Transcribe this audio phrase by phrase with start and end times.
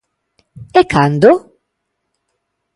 [0.79, 1.31] ¿E cando?